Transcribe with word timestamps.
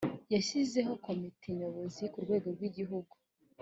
yashyizeho 0.33 0.91
komite 1.05 1.47
nyobozi 1.57 2.03
ku 2.11 2.17
rwego 2.25 2.47
rw 2.55 2.61
igihugu 2.69 3.13